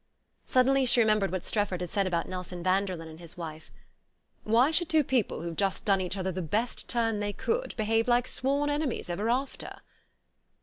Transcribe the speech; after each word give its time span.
Suddenly 0.47 0.85
she 0.87 0.99
remembered 0.99 1.31
what 1.31 1.43
Strefford 1.45 1.79
had 1.79 1.91
said 1.91 2.07
about 2.07 2.27
Nelson 2.27 2.63
Vanderlyn 2.63 3.07
and 3.07 3.19
his 3.19 3.37
wife. 3.37 3.69
"Why 4.43 4.71
should 4.71 4.89
two 4.89 5.03
people 5.03 5.43
who've 5.43 5.55
just 5.55 5.85
done 5.85 6.01
each 6.01 6.17
other 6.17 6.31
the 6.31 6.41
best 6.41 6.89
turn 6.89 7.19
they 7.19 7.33
could 7.33 7.75
behave 7.77 8.07
like 8.07 8.27
sworn 8.27 8.71
enemies 8.71 9.11
ever 9.11 9.29
after?" 9.29 9.79